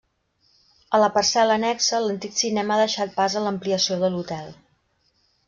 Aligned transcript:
A 0.97 1.01
la 1.03 1.09
parcel·la 1.17 1.57
annexa, 1.61 1.99
l'antic 2.05 2.33
cinema 2.39 2.75
ha 2.77 2.81
deixat 2.85 3.15
pas 3.19 3.37
a 3.37 3.45
l'ampliació 3.45 4.01
de 4.07 4.11
l'hotel. 4.17 4.51